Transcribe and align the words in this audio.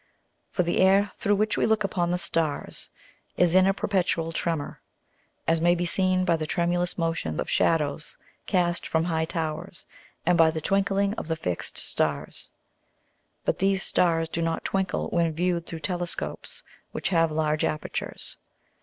For 0.49 0.63
the 0.63 0.79
Air 0.79 1.11
through 1.13 1.35
which 1.35 1.59
we 1.59 1.67
look 1.67 1.83
upon 1.83 2.09
the 2.09 2.17
Stars, 2.17 2.89
is 3.37 3.53
in 3.53 3.67
a 3.67 3.71
perpetual 3.71 4.31
Tremor; 4.31 4.81
as 5.47 5.61
may 5.61 5.75
be 5.75 5.85
seen 5.85 6.25
by 6.25 6.37
the 6.37 6.47
tremulous 6.47 6.97
Motion 6.97 7.39
of 7.39 7.47
Shadows 7.47 8.17
cast 8.47 8.87
from 8.87 9.03
high 9.03 9.25
Towers, 9.25 9.85
and 10.25 10.39
by 10.39 10.49
the 10.49 10.59
twinkling 10.59 11.13
of 11.19 11.27
the 11.27 11.35
fix'd 11.35 11.77
Stars. 11.77 12.49
But 13.45 13.59
these 13.59 13.83
Stars 13.83 14.27
do 14.27 14.41
not 14.41 14.65
twinkle 14.65 15.07
when 15.09 15.33
viewed 15.35 15.67
through 15.67 15.81
Telescopes 15.81 16.63
which 16.93 17.09
have 17.09 17.31
large 17.31 17.63
apertures. 17.63 18.37